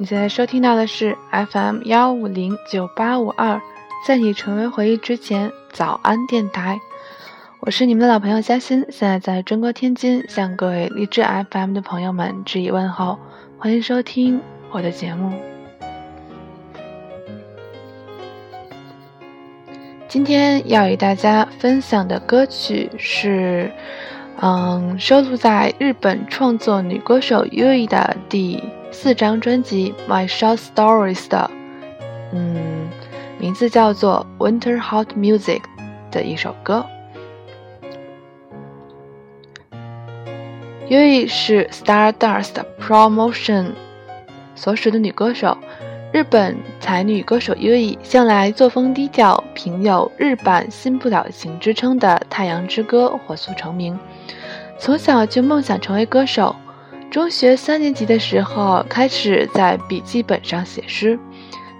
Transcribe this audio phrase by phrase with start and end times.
[0.00, 3.60] 你现在收听到的是 FM 幺五零九八五二，
[4.06, 6.78] 在你成为回忆之前，早安电台。
[7.58, 13.18] 我是你们的老朋友嘉欣，现在在中国天津，向各位励志 FM 的朋友们致以问候，
[13.58, 14.40] 欢迎收听
[14.70, 15.32] 我的节目。
[20.06, 23.72] 今天要与大家分享的歌曲是，
[24.40, 31.50] 嗯，收录在日本创作女歌手 Yui 的第四张专辑《My Short Stories》的，
[32.32, 32.88] 嗯，
[33.38, 35.60] 名字叫做《Winter Hot Music》
[36.10, 36.84] 的一首歌。
[40.88, 43.72] Yui 是 Stardust Promotion
[44.54, 45.56] 所属的女歌手。
[46.10, 53.98] 日本才女歌手 Yui 向来作风低调，凭有“日版新不了情”之称的《太阳之歌》火速成名。
[54.78, 56.56] 从小就梦想成为歌手，
[57.10, 61.18] 中学三年级的时候开始在笔记本上写诗。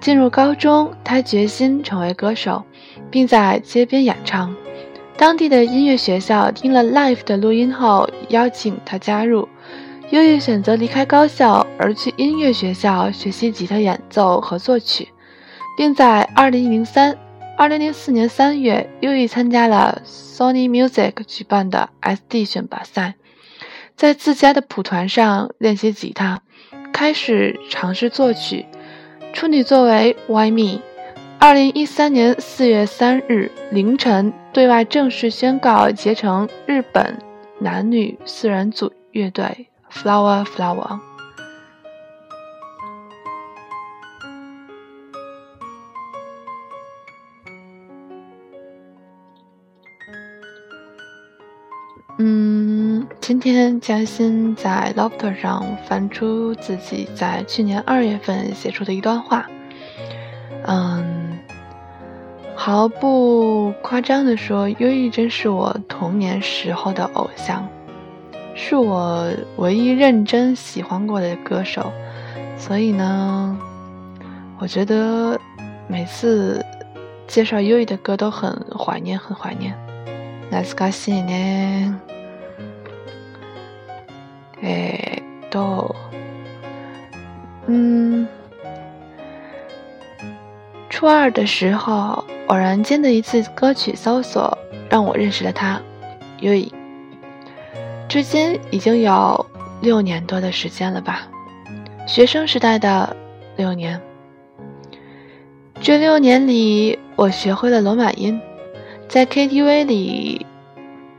[0.00, 2.62] 进入高中，他决心成为歌手，
[3.10, 4.54] 并在街边演唱。
[5.16, 9.48] 当地的音乐学校听了 Life 的录音后，邀请他加入。
[10.10, 15.08] 优异选择离开高校，而去音乐学校学习吉他演奏和作曲，
[15.76, 17.18] 并在二零零三、
[17.56, 23.14] 二零零四年三月，优异参加了 Sony Music 举办的 SD 选拔赛，
[23.96, 26.42] 在自家的谱团上练习吉他，
[26.92, 28.66] 开始尝试作曲。
[29.32, 30.80] 处女作为 Why Me，
[31.38, 37.18] 二零一三年四月三日凌晨对外正式宣告结成日本
[37.58, 39.68] 男女四人组乐队。
[39.90, 41.00] Flower, flower。
[52.18, 52.55] 嗯，
[53.26, 59.44] 今天嘉欣在 Lofter 上翻出自己在去年二月份写出的一段话。
[60.64, 61.36] 嗯，
[62.54, 67.68] 毫不夸张的说，忧郁真是我童年时候的偶像。
[68.54, 71.90] 是我唯一认真喜欢过的歌手，
[72.56, 73.58] 所以呢，
[74.60, 75.36] 我觉得
[75.88, 76.64] 每次
[77.26, 79.76] 介绍优异的歌都很怀念，很怀念。
[80.48, 82.00] 那斯卡西呢？
[84.62, 85.94] 哎，都，
[87.66, 88.26] 嗯，
[90.88, 94.56] 初二的时候，偶然间的一次歌曲搜索，
[94.88, 95.80] 让我认识了他，
[96.40, 96.72] 优异。
[98.08, 99.44] 至今已经有
[99.82, 101.28] 六年多的时间了吧，
[102.06, 103.14] 学生时代的
[103.56, 104.00] 六年。
[105.80, 108.40] 这六年里，我学会了罗马音，
[109.06, 110.46] 在 KTV 里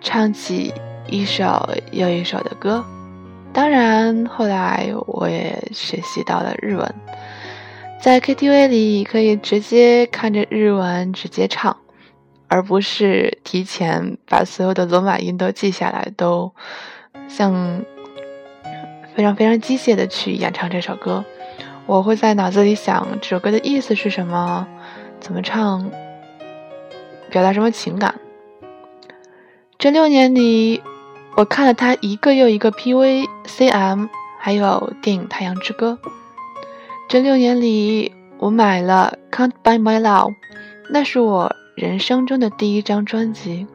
[0.00, 0.72] 唱起
[1.08, 2.82] 一首又一首的歌。
[3.56, 6.94] 当然，后来我也学习到了日文，
[7.98, 11.74] 在 KTV 里可以直接看着日文直接唱。
[12.48, 16.52] 而不是提前把所有的罗马音都记下来，都
[17.28, 17.82] 像
[19.14, 21.24] 非常非常机械的去演唱这首歌。
[21.86, 24.68] 我会在脑子里想这首歌的意思是什么，
[25.18, 25.90] 怎么唱，
[27.30, 28.14] 表达什么情感。
[29.78, 30.82] 这六年里，
[31.36, 34.08] 我看了他一个又一个 PV、CM，
[34.38, 35.98] 还有电影《太阳之歌》。
[37.08, 40.30] 这六年里，我买了《Can't Buy My Love》，
[40.90, 41.54] 那是我。
[41.76, 43.66] 人生中的第一张专辑。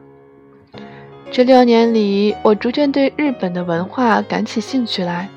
[1.30, 5.28] 这六年里，我逐渐对日本的文化感起兴趣来，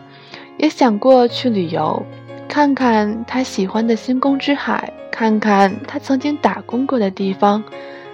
[0.57, 2.03] 也想过去旅游，
[2.49, 7.63] 看看他喜欢的星宫之海，看看他曾经打工过的地方，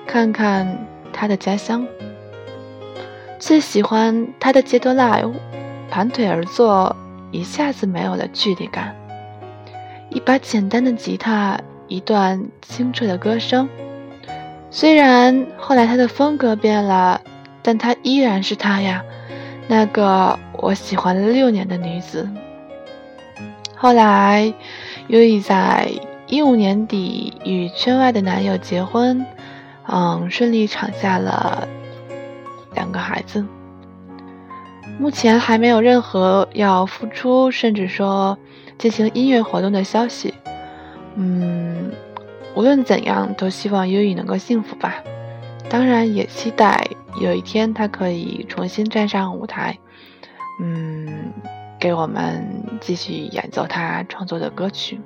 [0.05, 1.87] 看看他的家乡。
[3.41, 5.33] 最喜欢他的街头 live，
[5.89, 6.95] 盘腿而坐，
[7.31, 8.95] 一下子没有了距离感。
[10.09, 13.67] 一把简单的吉他，一段清澈的歌声。
[14.69, 17.19] 虽然后来他的风格变了，
[17.63, 19.03] 但他依然是他呀，
[19.67, 22.29] 那个我喜欢了六年的女子。
[23.75, 24.53] 后来，
[25.07, 25.89] 优以在
[26.27, 29.25] 一五年底与圈外的男友结婚，
[29.87, 31.67] 嗯，顺利产下了
[32.73, 33.45] 两个孩子。
[34.99, 38.37] 目前还没有任何要复出，甚至说
[38.77, 40.33] 进行音乐活动的消息。
[41.15, 41.91] 嗯。
[42.53, 45.01] 无论怎样，都希望优以能够幸福吧。
[45.69, 46.85] 当然，也期待
[47.21, 49.79] 有一天他可以重新站上舞台，
[50.59, 51.31] 嗯，
[51.79, 52.45] 给我们
[52.81, 54.99] 继续演奏他创作的歌曲。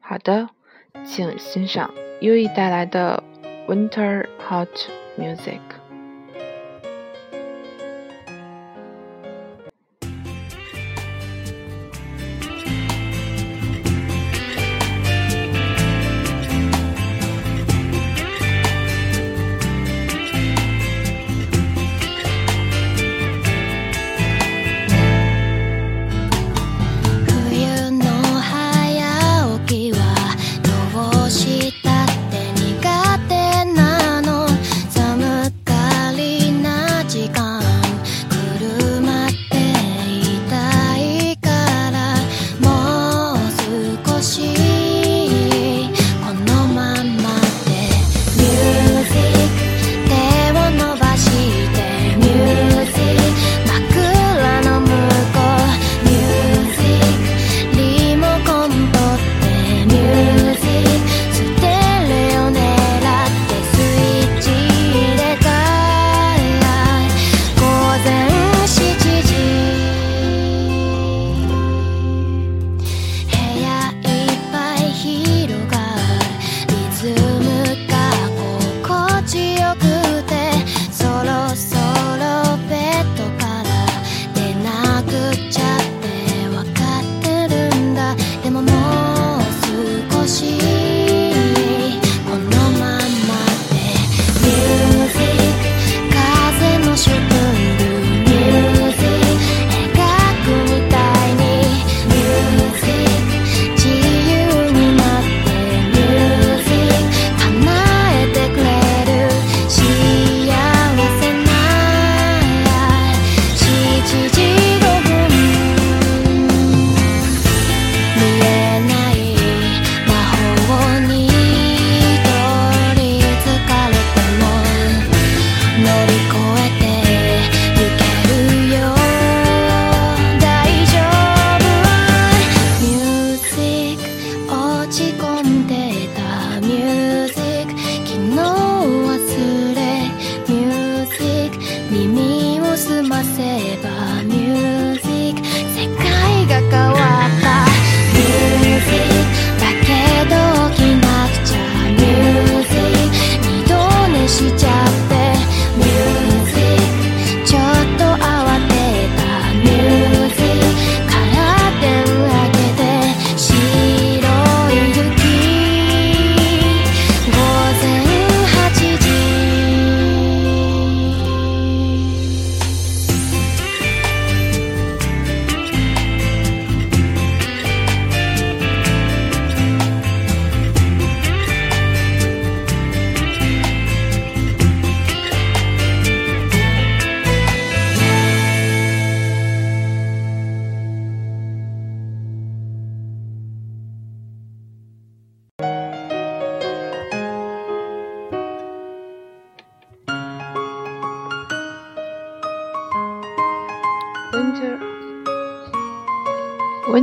[0.00, 0.48] 好的，
[1.04, 3.21] 请欣赏优以带来的《
[3.71, 4.69] Winter Hot
[5.17, 5.59] Music》。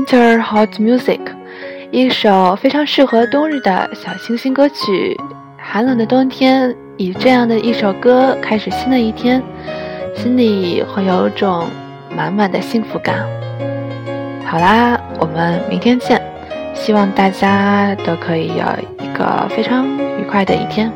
[0.01, 1.19] Winter Hot Music，
[1.91, 5.15] 一首非常适合冬日的小清新歌曲。
[5.59, 9.43] 寒冷的冬天，以这样的一首歌开始新的一天，
[10.15, 11.67] 心里会有种
[12.17, 13.23] 满满的幸福感。
[14.43, 16.19] 好啦，我们明天见，
[16.73, 19.87] 希望大家都可以有一个非常
[20.19, 20.91] 愉快的一天。